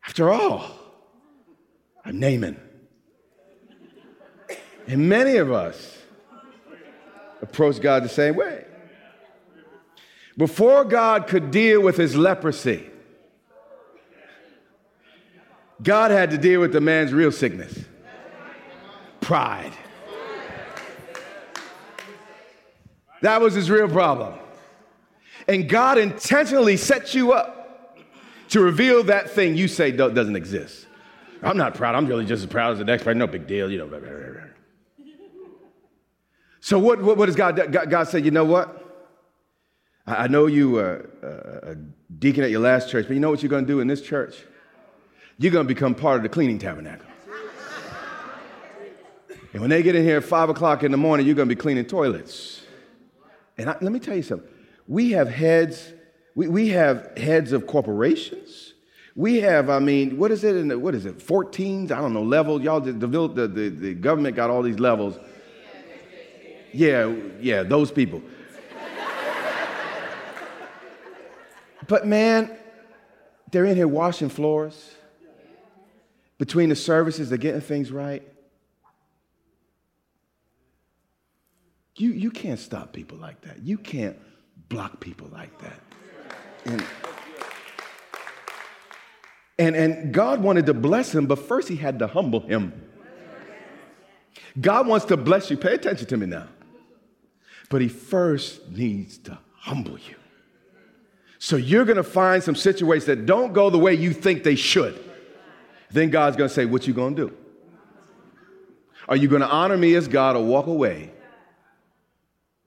After 0.05 0.31
all, 0.31 0.65
I'm 2.03 2.19
Naaman. 2.19 2.59
And 4.91 5.07
many 5.07 5.38
of 5.38 5.53
us 5.53 6.00
approach 7.41 7.79
God 7.79 8.03
the 8.03 8.10
same 8.10 8.36
way. 8.36 8.65
Before 10.38 10.83
God 10.83 11.27
could 11.27 11.50
deal 11.50 11.79
with 11.79 11.95
his 11.95 12.13
leprosy, 12.13 12.89
God 15.81 16.12
had 16.12 16.31
to 16.31 16.38
deal 16.38 16.60
with 16.60 16.74
the 16.74 16.81
man's 16.81 17.13
real 17.13 17.31
sickness 17.31 17.86
pride. 19.21 19.71
That 23.21 23.39
was 23.39 23.53
his 23.53 23.69
real 23.69 23.88
problem. 23.88 24.38
And 25.48 25.69
God 25.69 26.00
intentionally 26.00 26.75
sets 26.75 27.15
you 27.15 27.31
up 27.31 27.98
to 28.50 28.60
reveal 28.60 29.03
that 29.03 29.29
thing 29.29 29.55
you 29.55 29.69
say 29.69 29.91
doesn't 29.93 30.36
exist. 30.36 30.86
I'm 31.41 31.55
not 31.55 31.75
proud. 31.75 31.95
I'm 31.95 32.07
really 32.07 32.25
just 32.25 32.43
as 32.43 32.50
proud 32.50 32.74
as 32.74 32.79
the 32.79 32.83
next 32.83 33.03
person. 33.03 33.19
No 33.19 33.27
big 33.27 33.48
deal, 33.48 33.71
you 33.71 33.77
know. 33.77 34.51
So 36.61 36.79
what, 36.79 37.01
what, 37.01 37.17
what 37.17 37.25
does 37.25 37.35
God, 37.35 37.71
God, 37.71 37.89
God 37.89 38.03
say? 38.07 38.19
You 38.19 38.31
know 38.31 38.45
what? 38.45 38.77
I, 40.07 40.23
I 40.23 40.27
know 40.27 40.45
you 40.45 40.71
were 40.71 41.09
a 41.63 41.75
deacon 42.17 42.43
at 42.43 42.51
your 42.51 42.61
last 42.61 42.89
church, 42.89 43.07
but 43.07 43.13
you 43.15 43.19
know 43.19 43.29
what 43.29 43.41
you're 43.41 43.49
going 43.49 43.65
to 43.65 43.71
do 43.71 43.79
in 43.79 43.87
this 43.87 44.01
church? 44.01 44.35
You're 45.37 45.51
going 45.51 45.67
to 45.67 45.73
become 45.73 45.95
part 45.95 46.17
of 46.17 46.23
the 46.23 46.29
cleaning 46.29 46.59
tabernacle. 46.59 47.07
And 49.53 49.59
when 49.59 49.69
they 49.69 49.83
get 49.83 49.95
in 49.95 50.03
here 50.03 50.17
at 50.17 50.23
5 50.23 50.49
o'clock 50.49 50.83
in 50.83 50.91
the 50.91 50.97
morning, 50.97 51.25
you're 51.25 51.35
going 51.35 51.49
to 51.49 51.53
be 51.55 51.59
cleaning 51.59 51.83
toilets. 51.83 52.61
And 53.57 53.69
I, 53.69 53.75
let 53.81 53.91
me 53.91 53.99
tell 53.99 54.15
you 54.15 54.23
something. 54.23 54.47
We 54.87 55.11
have 55.11 55.27
heads, 55.27 55.91
we, 56.35 56.47
we 56.47 56.69
have 56.69 57.17
heads 57.17 57.51
of 57.51 57.67
corporations. 57.67 58.73
We 59.15 59.41
have, 59.41 59.69
I 59.69 59.79
mean, 59.79 60.17
what 60.17 60.31
is 60.31 60.45
it? 60.45 60.55
In 60.55 60.69
the, 60.69 60.79
what 60.79 60.95
is 60.95 61.05
it? 61.05 61.17
14s? 61.17 61.91
I 61.91 61.99
don't 61.99 62.13
know, 62.13 62.23
level. 62.23 62.61
Y'all, 62.61 62.79
the, 62.79 62.93
the, 62.93 63.47
the, 63.47 63.69
the 63.69 63.93
government 63.93 64.37
got 64.37 64.49
all 64.49 64.61
these 64.61 64.79
levels. 64.79 65.19
Yeah, 66.73 67.13
yeah, 67.39 67.63
those 67.63 67.91
people. 67.91 68.21
but 71.87 72.07
man, 72.07 72.57
they're 73.51 73.65
in 73.65 73.75
here 73.75 73.87
washing 73.87 74.29
floors. 74.29 74.95
Between 76.37 76.69
the 76.69 76.75
services, 76.75 77.29
they're 77.29 77.37
getting 77.37 77.61
things 77.61 77.91
right. 77.91 78.23
You, 81.95 82.11
you 82.11 82.31
can't 82.31 82.59
stop 82.59 82.93
people 82.93 83.17
like 83.17 83.41
that. 83.41 83.59
You 83.61 83.77
can't 83.77 84.17
block 84.69 84.99
people 84.99 85.27
like 85.31 85.55
that. 85.59 85.79
And, 86.65 86.83
and, 89.59 89.75
and 89.75 90.13
God 90.13 90.41
wanted 90.41 90.65
to 90.67 90.73
bless 90.73 91.13
him, 91.13 91.27
but 91.27 91.37
first 91.37 91.67
he 91.67 91.75
had 91.75 91.99
to 91.99 92.07
humble 92.07 92.39
him. 92.39 92.73
God 94.59 94.87
wants 94.87 95.05
to 95.07 95.17
bless 95.17 95.51
you. 95.51 95.57
Pay 95.57 95.75
attention 95.75 96.07
to 96.07 96.17
me 96.17 96.25
now. 96.25 96.47
But 97.71 97.81
he 97.81 97.87
first 97.87 98.69
needs 98.69 99.17
to 99.19 99.39
humble 99.55 99.97
you. 99.97 100.15
So 101.39 101.55
you're 101.55 101.85
going 101.85 101.97
to 101.97 102.03
find 102.03 102.43
some 102.43 102.53
situations 102.53 103.05
that 103.05 103.25
don't 103.25 103.53
go 103.53 103.69
the 103.69 103.79
way 103.79 103.95
you 103.95 104.11
think 104.13 104.43
they 104.43 104.55
should. 104.55 105.01
Then 105.89 106.09
God's 106.09 106.35
going 106.35 106.49
to 106.49 106.53
say, 106.53 106.65
What 106.65 106.85
you 106.85 106.93
going 106.93 107.15
to 107.15 107.29
do? 107.29 107.37
Are 109.07 109.15
you 109.15 109.29
going 109.29 109.41
to 109.41 109.47
honor 109.47 109.77
me 109.77 109.95
as 109.95 110.09
God 110.09 110.35
or 110.35 110.43
walk 110.43 110.67
away 110.67 111.11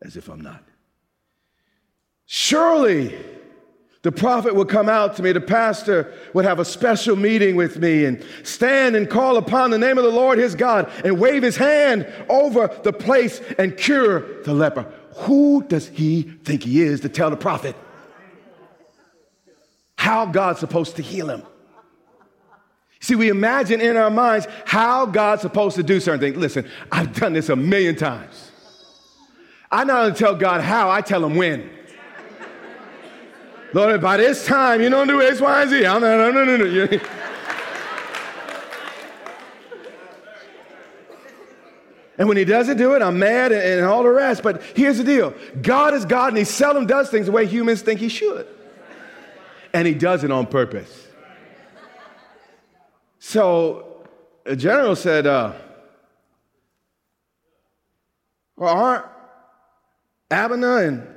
as 0.00 0.16
if 0.16 0.28
I'm 0.28 0.40
not? 0.40 0.64
Surely 2.24 3.14
the 4.04 4.12
prophet 4.12 4.54
would 4.54 4.68
come 4.68 4.90
out 4.90 5.16
to 5.16 5.22
me, 5.22 5.32
the 5.32 5.40
pastor 5.40 6.12
would 6.34 6.44
have 6.44 6.58
a 6.58 6.64
special 6.64 7.16
meeting 7.16 7.56
with 7.56 7.78
me 7.78 8.04
and 8.04 8.22
stand 8.42 8.96
and 8.96 9.08
call 9.08 9.38
upon 9.38 9.70
the 9.70 9.78
name 9.78 9.96
of 9.96 10.04
the 10.04 10.10
Lord 10.10 10.38
his 10.38 10.54
God 10.54 10.92
and 11.02 11.18
wave 11.18 11.42
his 11.42 11.56
hand 11.56 12.06
over 12.28 12.68
the 12.82 12.92
place 12.92 13.40
and 13.58 13.74
cure 13.78 14.42
the 14.42 14.52
leper. 14.52 14.84
Who 15.16 15.64
does 15.66 15.88
he 15.88 16.22
think 16.44 16.64
he 16.64 16.82
is 16.82 17.00
to 17.00 17.08
tell 17.08 17.30
the 17.30 17.36
prophet 17.38 17.74
how 19.96 20.26
God's 20.26 20.60
supposed 20.60 20.96
to 20.96 21.02
heal 21.02 21.30
him? 21.30 21.42
See, 23.00 23.14
we 23.14 23.30
imagine 23.30 23.80
in 23.80 23.96
our 23.96 24.10
minds 24.10 24.46
how 24.66 25.06
God's 25.06 25.40
supposed 25.40 25.76
to 25.76 25.82
do 25.82 25.98
certain 25.98 26.20
things. 26.20 26.36
Listen, 26.36 26.68
I've 26.92 27.14
done 27.14 27.32
this 27.32 27.48
a 27.48 27.56
million 27.56 27.96
times. 27.96 28.50
I 29.70 29.84
not 29.84 30.04
only 30.04 30.14
tell 30.14 30.34
God 30.34 30.60
how, 30.60 30.90
I 30.90 31.00
tell 31.00 31.24
him 31.24 31.36
when. 31.36 31.70
Lord, 33.74 34.00
by 34.00 34.18
this 34.18 34.46
time, 34.46 34.80
you 34.80 34.88
don't 34.88 35.08
do 35.08 35.20
X, 35.20 35.40
Y, 35.40 35.62
and 35.62 35.70
Z. 35.70 35.84
I'm 35.84 36.00
not, 36.00 36.16
no, 36.16 36.44
no, 36.44 36.56
no, 36.56 36.56
no. 36.56 37.00
And 42.16 42.28
when 42.28 42.36
he 42.36 42.44
doesn't 42.44 42.76
do 42.76 42.94
it, 42.94 43.02
I'm 43.02 43.18
mad 43.18 43.50
and, 43.50 43.60
and, 43.60 43.84
all 43.84 44.04
the 44.04 44.10
rest. 44.10 44.44
But 44.44 44.62
here's 44.76 44.98
the 44.98 45.04
deal 45.04 45.34
God 45.60 45.92
is 45.94 46.04
God, 46.04 46.28
and 46.28 46.38
he 46.38 46.44
seldom 46.44 46.86
does 46.86 47.10
things 47.10 47.26
the 47.26 47.32
way 47.32 47.46
humans 47.46 47.82
think 47.82 47.98
he 47.98 48.08
should. 48.08 48.46
And 49.72 49.88
he 49.88 49.94
does 49.94 50.22
it 50.22 50.30
on 50.30 50.46
purpose. 50.46 51.08
So 53.18 54.06
a 54.46 54.54
general 54.54 54.94
said, 54.94 55.26
uh, 55.26 55.54
Well, 58.56 58.72
aren't 58.72 59.04
Abana 60.30 60.76
and 60.76 61.13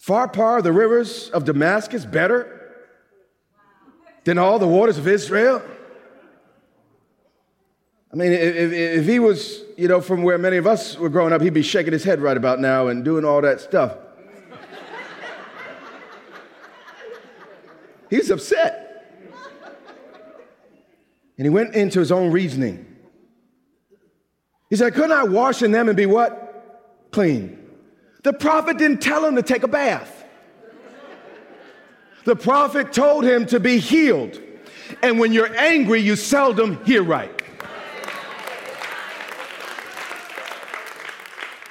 Pharpar, 0.00 0.62
the 0.62 0.72
rivers 0.72 1.28
of 1.30 1.44
Damascus, 1.44 2.04
better 2.04 2.54
than 4.24 4.38
all 4.38 4.58
the 4.58 4.68
waters 4.68 4.98
of 4.98 5.08
Israel? 5.08 5.62
I 8.12 8.16
mean, 8.16 8.32
if, 8.32 8.72
if, 8.72 9.06
he 9.06 9.18
was, 9.18 9.62
you 9.76 9.88
know, 9.88 10.00
from 10.00 10.22
where 10.22 10.38
many 10.38 10.56
of 10.56 10.66
us 10.66 10.96
were 10.96 11.10
growing 11.10 11.32
up, 11.32 11.42
he'd 11.42 11.52
be 11.52 11.62
shaking 11.62 11.92
his 11.92 12.04
head 12.04 12.20
right 12.20 12.36
about 12.36 12.58
now 12.58 12.86
and 12.86 13.04
doing 13.04 13.24
all 13.24 13.42
that 13.42 13.60
stuff. 13.60 13.96
He's 18.10 18.30
upset. 18.30 18.86
And 21.36 21.46
he 21.46 21.50
went 21.50 21.74
into 21.74 22.00
his 22.00 22.10
own 22.10 22.32
reasoning. 22.32 22.86
He 24.70 24.76
said, 24.76 24.94
Couldn't 24.94 25.12
I 25.12 25.24
wash 25.24 25.62
in 25.62 25.70
them 25.70 25.88
and 25.88 25.96
be 25.96 26.06
what? 26.06 27.10
Clean. 27.12 27.57
The 28.28 28.34
prophet 28.34 28.76
didn't 28.76 29.00
tell 29.00 29.24
him 29.24 29.36
to 29.36 29.42
take 29.42 29.62
a 29.62 29.68
bath. 29.68 30.22
The 32.26 32.36
prophet 32.36 32.92
told 32.92 33.24
him 33.24 33.46
to 33.46 33.58
be 33.58 33.78
healed. 33.78 34.38
And 35.02 35.18
when 35.18 35.32
you're 35.32 35.56
angry, 35.56 36.00
you 36.00 36.14
seldom 36.14 36.84
hear 36.84 37.02
right. 37.02 37.32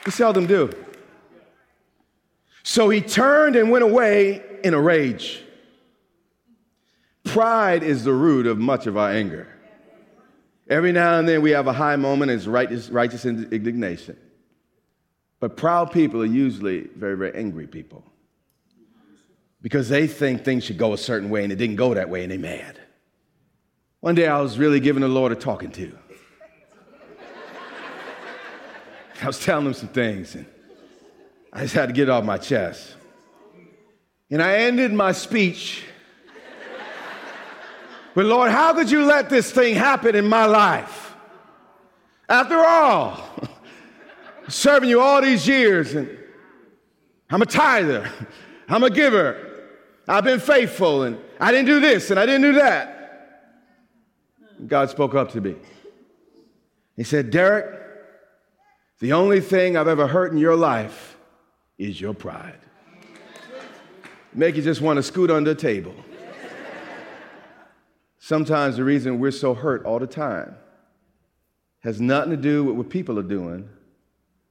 You 0.08 0.12
seldom 0.12 0.47
do. 0.47 0.71
So 2.63 2.89
he 2.89 3.01
turned 3.01 3.55
and 3.55 3.69
went 3.69 3.84
away 3.84 4.41
in 4.63 4.73
a 4.73 4.82
rage. 4.82 5.43
Pride 7.23 7.84
is 7.84 8.03
the 8.03 8.13
root 8.13 8.47
of 8.47 8.58
much 8.58 8.88
of 8.88 8.97
our 8.97 9.12
anger. 9.12 9.47
Every 10.67 10.91
now 10.91 11.19
and 11.19 11.29
then 11.29 11.43
we 11.43 11.51
have 11.51 11.67
a 11.67 11.73
high 11.73 11.97
moment, 11.97 12.32
it's 12.32 12.47
righteous, 12.47 12.89
righteous 12.89 13.27
indignation. 13.27 14.17
But 15.39 15.58
proud 15.58 15.91
people 15.91 16.21
are 16.21 16.26
usually 16.26 16.88
very, 16.95 17.15
very 17.15 17.34
angry 17.36 17.67
people 17.67 18.04
because 19.62 19.89
they 19.89 20.08
think 20.08 20.43
things 20.43 20.63
should 20.63 20.78
go 20.78 20.93
a 20.93 20.97
certain 20.97 21.30
way 21.30 21.43
and 21.43 21.52
it 21.52 21.58
didn't 21.58 21.76
go 21.76 21.93
that 21.93 22.10
way 22.10 22.23
and 22.23 22.32
they're 22.32 22.39
mad. 22.39 22.80
One 24.00 24.15
day 24.15 24.28
I 24.28 24.41
was 24.41 24.58
really 24.58 24.80
giving 24.80 25.02
the 25.02 25.08
Lord 25.08 25.32
a 25.32 25.36
talking 25.36 25.71
to. 25.71 25.97
I 29.21 29.28
was 29.28 29.43
telling 29.43 29.65
him 29.67 29.73
some 29.73 29.89
things 29.89 30.36
and 30.36 30.45
I 31.54 31.62
just 31.62 31.73
had 31.73 31.88
to 31.88 31.93
get 31.93 32.10
off 32.10 32.23
my 32.23 32.38
chest. 32.38 32.95
And 34.30 34.41
I 34.41 34.58
ended 34.58 34.91
my 34.91 35.12
speech 35.12 35.84
but 38.17 38.26
Lord, 38.26 38.50
how 38.50 38.73
could 38.73 38.89
you 38.89 39.06
let 39.06 39.30
this 39.30 39.52
thing 39.52 39.76
happen 39.76 40.15
in 40.15 40.28
my 40.28 40.45
life? 40.47 41.13
After 42.28 42.58
all, 42.58 43.23
serving 44.47 44.89
you 44.89 45.01
all 45.01 45.21
these 45.21 45.47
years, 45.47 45.93
and 45.93 46.10
I'm 47.29 47.41
a 47.41 47.45
tither, 47.45 48.10
I'm 48.69 48.83
a 48.83 48.89
giver, 48.89 49.47
I've 50.07 50.23
been 50.23 50.39
faithful, 50.39 51.03
and 51.03 51.17
I 51.39 51.51
didn't 51.51 51.67
do 51.67 51.79
this 51.79 52.10
and 52.12 52.19
I 52.19 52.25
didn't 52.25 52.41
do 52.41 52.53
that. 52.53 52.93
God 54.65 54.89
spoke 54.89 55.13
up 55.13 55.31
to 55.33 55.41
me. 55.41 55.55
He 56.95 57.03
said, 57.03 57.29
Derek, 57.29 57.79
the 58.99 59.13
only 59.13 59.39
thing 59.39 59.77
I've 59.77 59.88
ever 59.88 60.07
hurt 60.07 60.31
in 60.31 60.39
your 60.39 60.55
life 60.55 61.17
is 61.77 62.01
your 62.01 62.13
pride. 62.13 62.60
Make 64.33 64.55
you 64.55 64.63
just 64.63 64.81
want 64.81 64.97
to 64.97 65.03
scoot 65.03 65.29
under 65.29 65.53
the 65.53 65.60
table. 65.60 65.93
Sometimes 68.19 68.77
the 68.77 68.83
reason 68.83 69.19
we're 69.19 69.31
so 69.31 69.53
hurt 69.53 69.86
all 69.86 69.99
the 69.99 70.07
time 70.07 70.55
has 71.81 72.01
nothing 72.01 72.31
to 72.31 72.38
do 72.38 72.63
with 72.63 72.75
what 72.75 72.89
people 72.89 73.17
are 73.19 73.23
doing, 73.23 73.69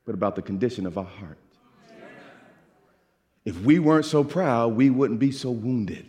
but 0.07 0.15
about 0.15 0.37
the 0.37 0.43
condition 0.43 0.87
of 0.87 0.97
our 0.97 1.05
heart. 1.05 1.39
If 3.45 3.61
we 3.61 3.79
weren't 3.79 4.07
so 4.07 4.25
proud, 4.25 4.75
we 4.75 4.89
wouldn't 4.89 5.21
be 5.21 5.33
so 5.33 5.51
wounded. 5.51 6.07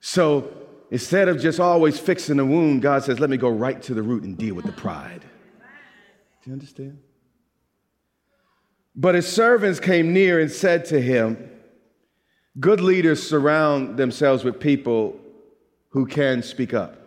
So 0.00 0.52
instead 0.90 1.28
of 1.28 1.40
just 1.40 1.58
always 1.58 1.98
fixing 1.98 2.36
the 2.36 2.44
wound, 2.44 2.82
God 2.82 3.02
says, 3.04 3.18
let 3.18 3.30
me 3.30 3.36
go 3.36 3.48
right 3.48 3.80
to 3.82 3.94
the 3.94 4.02
root 4.02 4.24
and 4.24 4.36
deal 4.36 4.54
with 4.54 4.66
the 4.66 4.72
pride. 4.72 5.22
Do 6.42 6.50
you 6.50 6.52
understand? 6.52 6.98
But 8.94 9.14
his 9.14 9.26
servants 9.26 9.80
came 9.80 10.12
near 10.12 10.40
and 10.40 10.50
said 10.50 10.84
to 10.86 11.00
him, 11.00 11.50
Good 12.60 12.80
leaders 12.80 13.20
surround 13.20 13.96
themselves 13.96 14.44
with 14.44 14.60
people 14.60 15.18
who 15.88 16.06
can 16.06 16.42
speak 16.42 16.72
up. 16.72 16.98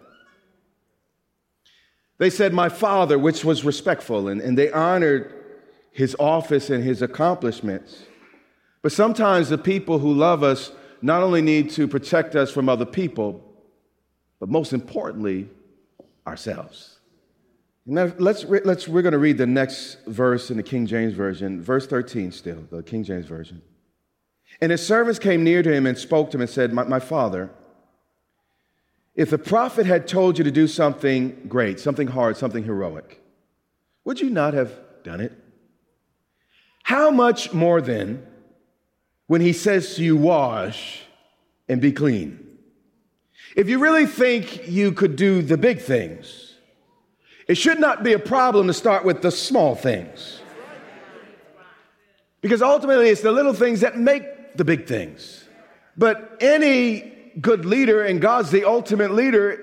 They 2.18 2.30
said, 2.30 2.54
My 2.54 2.68
father, 2.68 3.18
which 3.18 3.46
was 3.46 3.64
respectful, 3.64 4.28
and, 4.28 4.42
and 4.42 4.58
they 4.58 4.70
honored 4.72 5.37
his 5.98 6.16
office 6.20 6.70
and 6.70 6.84
his 6.84 7.02
accomplishments. 7.02 8.04
But 8.84 8.92
sometimes 8.92 9.50
the 9.50 9.58
people 9.58 9.98
who 9.98 10.14
love 10.14 10.44
us 10.44 10.72
not 11.02 11.24
only 11.24 11.42
need 11.42 11.72
to 11.72 11.88
protect 11.88 12.36
us 12.36 12.52
from 12.52 12.70
other 12.70 12.86
people, 12.86 13.44
but 14.40 14.48
most 14.48 14.74
importantly, 14.74 15.50
ourselves. 16.28 17.00
Now, 17.88 18.14
let's, 18.20 18.46
let's, 18.46 18.88
we're 18.88 19.02
going 19.02 19.14
to 19.14 19.18
read 19.18 19.40
the 19.40 19.48
next 19.48 20.06
verse 20.06 20.52
in 20.52 20.58
the 20.58 20.62
King 20.62 20.86
James 20.86 21.16
Version, 21.16 21.64
verse 21.64 21.88
13 21.88 22.32
still, 22.32 22.68
the 22.70 22.84
King 22.84 23.04
James 23.04 23.26
Version. 23.26 23.64
And 24.62 24.72
his 24.72 24.86
servants 24.86 25.18
came 25.18 25.44
near 25.44 25.64
to 25.64 25.74
him 25.74 25.88
and 25.88 25.98
spoke 25.98 26.30
to 26.30 26.38
him 26.38 26.42
and 26.42 26.50
said, 26.50 26.74
My, 26.74 26.84
my 26.84 27.00
father, 27.00 27.50
if 29.16 29.32
the 29.32 29.40
prophet 29.40 29.88
had 29.88 30.08
told 30.08 30.38
you 30.38 30.44
to 30.44 30.52
do 30.52 30.68
something 30.68 31.46
great, 31.48 31.80
something 31.80 32.10
hard, 32.10 32.38
something 32.38 32.66
heroic, 32.66 33.20
would 34.06 34.22
you 34.22 34.30
not 34.30 34.54
have 34.54 34.80
done 35.02 35.22
it? 35.22 35.34
How 36.88 37.12
much 37.12 37.52
more 37.52 37.82
then 37.82 38.26
when 39.26 39.42
he 39.42 39.52
says 39.52 39.98
to 39.98 40.04
you, 40.06 40.16
wash 40.16 41.02
and 41.68 41.82
be 41.82 41.92
clean? 41.92 42.40
If 43.58 43.68
you 43.68 43.80
really 43.80 44.06
think 44.06 44.70
you 44.70 44.94
could 44.94 45.18
do 45.18 45.42
the 45.42 45.58
big 45.58 45.82
things, 45.82 46.56
it 47.46 47.56
should 47.56 47.82
not 47.82 48.04
be 48.04 48.14
a 48.14 48.20
problem 48.20 48.68
to 48.68 48.74
start 48.74 49.04
with 49.04 49.22
the 49.22 49.32
small 49.32 49.76
things. 49.76 50.40
Because 52.40 52.62
ultimately, 52.62 53.10
it's 53.10 53.20
the 53.20 53.34
little 53.34 53.54
things 53.54 53.82
that 53.82 53.98
make 53.98 54.56
the 54.56 54.64
big 54.64 54.88
things. 54.88 55.44
But 55.98 56.38
any 56.40 57.34
good 57.42 57.66
leader 57.66 58.06
and 58.06 58.22
God's 58.22 58.50
the 58.50 58.64
ultimate 58.64 59.12
leader, 59.12 59.62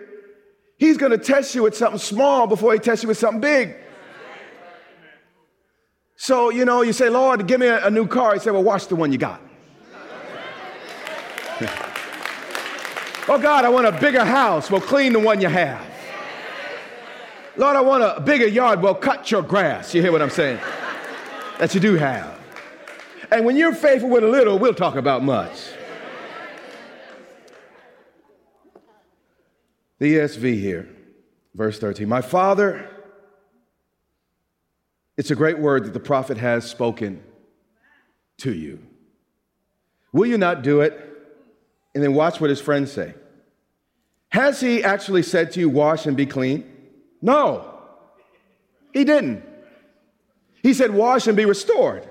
He's 0.77 0.99
to 0.99 1.17
test 1.17 1.55
you 1.55 1.63
with 1.63 1.75
something 1.75 1.99
small 1.99 2.47
before 2.47 2.75
He 2.75 2.81
tests 2.81 3.03
you 3.03 3.09
with 3.09 3.17
something 3.17 3.41
big. 3.41 3.77
So, 6.17 6.51
you 6.51 6.65
know, 6.65 6.83
you 6.83 6.93
say, 6.93 7.09
Lord, 7.09 7.47
give 7.47 7.61
me 7.61 7.67
a, 7.67 7.87
a 7.87 7.91
new 7.91 8.07
car. 8.07 8.35
He 8.35 8.41
said, 8.41 8.53
Well, 8.53 8.63
watch 8.63 8.87
the 8.89 8.97
one 8.97 9.13
you 9.13 9.19
got. 9.19 9.41
oh 13.29 13.39
God, 13.41 13.65
I 13.65 13.69
want 13.69 13.87
a 13.87 13.93
bigger 13.93 14.25
house. 14.25 14.71
Well, 14.71 14.81
clean 14.81 15.13
the 15.13 15.21
one 15.21 15.41
you 15.41 15.49
have. 15.49 15.85
Lord, 17.57 17.77
I 17.77 17.81
want 17.81 18.03
a 18.03 18.21
bigger 18.21 18.47
yard. 18.47 18.83
Well, 18.83 18.95
cut 18.95 19.31
your 19.31 19.43
grass. 19.43 19.95
You 19.95 20.03
hear 20.03 20.11
what 20.11 20.23
I'm 20.23 20.31
saying? 20.31 20.59
That 21.59 21.75
you 21.75 21.81
do 21.81 21.95
have. 21.95 22.39
And 23.31 23.45
when 23.45 23.57
you're 23.57 23.75
faithful 23.75 24.09
with 24.09 24.25
a 24.25 24.29
little, 24.29 24.59
we'll 24.59 24.75
talk 24.75 24.97
about 24.97 25.23
much. 25.23 25.71
The 29.99 30.17
ESV 30.17 30.61
here, 30.61 30.89
verse 31.55 31.79
13. 31.79 32.09
My 32.09 32.21
Father, 32.21 32.91
it's 35.17 35.31
a 35.31 35.37
great 35.37 35.59
word 35.59 35.85
that 35.85 35.93
the 35.93 36.01
prophet 36.01 36.37
has 36.39 36.69
spoken 36.69 37.23
to 38.39 38.53
you. 38.53 38.81
Will 40.13 40.27
you 40.27 40.39
not 40.39 40.63
do 40.63 40.81
it? 40.81 41.01
And 41.95 42.03
then 42.03 42.15
watch 42.15 42.41
what 42.41 42.51
his 42.51 42.61
friends 42.61 42.91
say. 42.91 43.15
Has 44.31 44.61
he 44.61 44.83
actually 44.83 45.23
said 45.23 45.53
to 45.53 45.61
you, 45.61 45.69
Wash 45.69 46.07
and 46.07 46.17
be 46.17 46.27
clean? 46.27 46.69
No, 47.23 47.73
he 48.93 49.05
didn't. 49.05 49.45
He 50.63 50.75
said, 50.75 50.93
Wash 50.93 51.27
and 51.27 51.37
be 51.37 51.45
restored. 51.45 52.09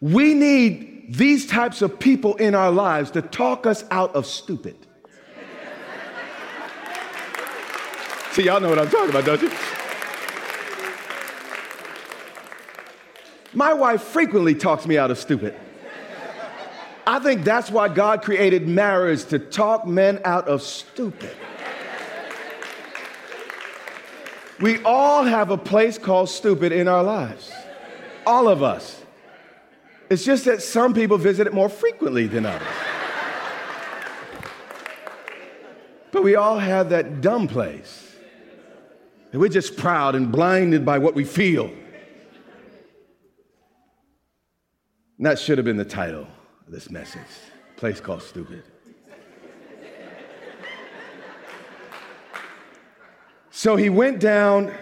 We 0.00 0.34
need 0.34 1.14
these 1.14 1.46
types 1.46 1.80
of 1.80 1.98
people 1.98 2.34
in 2.36 2.54
our 2.54 2.70
lives 2.70 3.10
to 3.12 3.22
talk 3.22 3.66
us 3.66 3.84
out 3.90 4.14
of 4.14 4.26
stupid. 4.26 4.76
See, 8.32 8.42
y'all 8.42 8.60
know 8.60 8.68
what 8.68 8.78
I'm 8.78 8.90
talking 8.90 9.10
about, 9.10 9.24
don't 9.24 9.42
you? 9.42 9.50
My 13.54 13.72
wife 13.72 14.02
frequently 14.02 14.54
talks 14.54 14.86
me 14.86 14.98
out 14.98 15.10
of 15.10 15.18
stupid. 15.18 15.54
I 17.06 17.18
think 17.20 17.44
that's 17.44 17.70
why 17.70 17.88
God 17.88 18.22
created 18.22 18.66
marriage 18.66 19.26
to 19.26 19.38
talk 19.38 19.86
men 19.86 20.20
out 20.24 20.48
of 20.48 20.62
stupid. 20.62 21.36
We 24.60 24.82
all 24.84 25.24
have 25.24 25.50
a 25.50 25.58
place 25.58 25.98
called 25.98 26.30
stupid 26.30 26.72
in 26.72 26.88
our 26.88 27.02
lives. 27.02 27.52
All 28.26 28.48
of 28.48 28.62
us. 28.62 29.02
It's 30.08 30.24
just 30.24 30.44
that 30.46 30.62
some 30.62 30.94
people 30.94 31.18
visit 31.18 31.46
it 31.46 31.52
more 31.52 31.68
frequently 31.68 32.26
than 32.26 32.46
others. 32.46 32.66
But 36.12 36.22
we 36.22 36.36
all 36.36 36.58
have 36.58 36.90
that 36.90 37.20
dumb 37.20 37.48
place. 37.48 38.14
And 39.32 39.40
we're 39.40 39.48
just 39.48 39.76
proud 39.76 40.14
and 40.14 40.30
blinded 40.30 40.84
by 40.84 40.98
what 40.98 41.14
we 41.14 41.24
feel. 41.24 41.72
And 45.18 45.26
that 45.26 45.38
should 45.38 45.58
have 45.58 45.64
been 45.64 45.76
the 45.76 45.84
title 45.84 46.26
of 46.66 46.72
this 46.72 46.90
message 46.90 47.20
Place 47.76 48.00
Called 48.00 48.22
Stupid. 48.22 48.62
so 53.50 53.76
he 53.76 53.88
went 53.88 54.18
down 54.18 54.72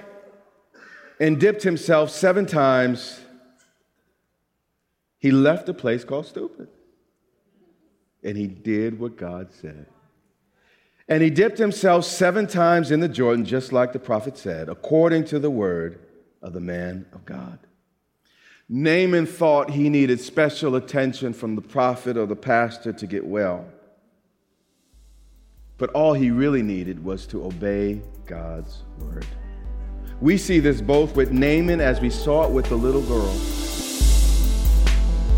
and 1.20 1.38
dipped 1.38 1.62
himself 1.62 2.10
seven 2.10 2.46
times. 2.46 3.20
He 5.18 5.30
left 5.30 5.68
a 5.68 5.74
place 5.74 6.02
called 6.02 6.26
stupid. 6.26 6.68
And 8.24 8.36
he 8.36 8.48
did 8.48 8.98
what 8.98 9.16
God 9.16 9.52
said. 9.52 9.86
And 11.08 11.22
he 11.22 11.30
dipped 11.30 11.58
himself 11.58 12.04
seven 12.04 12.46
times 12.46 12.90
in 12.90 13.00
the 13.00 13.08
Jordan, 13.08 13.44
just 13.44 13.72
like 13.72 13.92
the 13.92 13.98
prophet 13.98 14.38
said, 14.38 14.68
according 14.68 15.26
to 15.26 15.38
the 15.38 15.50
word 15.50 16.00
of 16.40 16.52
the 16.52 16.60
man 16.60 17.06
of 17.12 17.24
God. 17.24 17.58
Naaman 18.68 19.26
thought 19.26 19.70
he 19.70 19.88
needed 19.88 20.20
special 20.20 20.76
attention 20.76 21.32
from 21.32 21.56
the 21.56 21.62
prophet 21.62 22.16
or 22.16 22.26
the 22.26 22.36
pastor 22.36 22.92
to 22.92 23.06
get 23.06 23.24
well. 23.24 23.66
But 25.78 25.90
all 25.90 26.12
he 26.14 26.30
really 26.30 26.62
needed 26.62 27.04
was 27.04 27.26
to 27.28 27.44
obey 27.44 28.02
God's 28.26 28.82
word. 28.98 29.26
We 30.20 30.38
see 30.38 30.60
this 30.60 30.80
both 30.80 31.16
with 31.16 31.32
Naaman 31.32 31.80
as 31.80 32.00
we 32.00 32.08
saw 32.08 32.44
it 32.44 32.52
with 32.52 32.68
the 32.68 32.76
little 32.76 33.02
girl. 33.02 33.34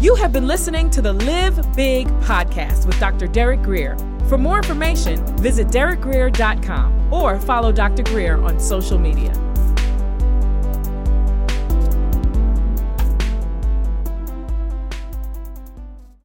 You 0.02 0.14
have 0.16 0.32
been 0.32 0.46
listening 0.46 0.90
to 0.90 1.00
the 1.00 1.14
Live 1.14 1.74
Big 1.74 2.08
podcast 2.20 2.86
with 2.86 3.00
Dr. 3.00 3.26
Derek 3.26 3.62
Grier. 3.62 3.96
For 4.28 4.36
more 4.36 4.58
information, 4.58 5.24
visit 5.38 5.68
derekgrier.com 5.68 7.12
or 7.12 7.40
follow 7.40 7.72
Dr. 7.72 8.02
Grier 8.02 8.42
on 8.42 8.60
social 8.60 8.98
media. 8.98 9.32